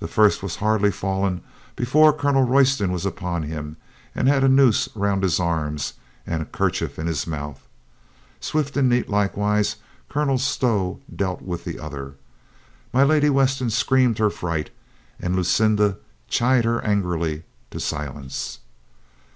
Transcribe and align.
The 0.00 0.08
first 0.08 0.42
was 0.42 0.56
hardly 0.56 0.90
fallen 0.90 1.40
before 1.76 2.12
Colonel 2.12 2.40
94 2.40 2.46
COLONEL 2.46 2.46
GREATHEART 2.46 2.50
Royston 2.58 2.92
was 2.92 3.06
upon 3.06 3.42
him 3.44 3.76
and 4.12 4.26
had 4.26 4.42
a 4.42 4.48
noose 4.48 4.88
round 4.96 5.22
his 5.22 5.38
arms 5.38 5.92
and 6.26 6.42
a 6.42 6.46
kerchief 6.46 6.98
in 6.98 7.06
his 7.06 7.28
mouth. 7.28 7.64
Swift 8.40 8.76
and 8.76 8.88
neat 8.88 9.08
likewise 9.08 9.76
Colonel 10.08 10.38
Stow 10.38 10.98
dealt 11.14 11.42
with 11.42 11.62
the 11.62 11.78
other. 11.78 12.16
My 12.92 13.04
Lady 13.04 13.30
Weston 13.30 13.70
screamed 13.70 14.18
her 14.18 14.30
fright, 14.30 14.70
and 15.20 15.36
Lucinda 15.36 15.98
chid 16.26 16.64
her 16.64 16.82
angrily 16.84 17.44
to 17.70 17.78
silence. 17.78 18.58